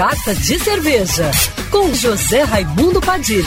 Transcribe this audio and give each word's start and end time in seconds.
Carta 0.00 0.34
de 0.34 0.58
Cerveja, 0.58 1.30
com 1.70 1.92
José 1.92 2.40
Raimundo 2.40 3.02
Padilha. 3.02 3.44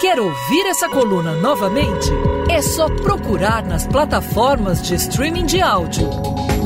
Quer 0.00 0.18
ouvir 0.20 0.66
essa 0.66 0.88
coluna 0.88 1.34
novamente? 1.34 2.08
É 2.48 2.62
só 2.62 2.88
procurar 2.88 3.64
nas 3.64 3.86
plataformas 3.86 4.80
de 4.80 4.94
streaming 4.94 5.44
de 5.44 5.60
áudio. 5.60 6.08